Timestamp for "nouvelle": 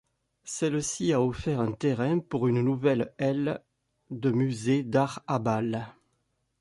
2.63-3.13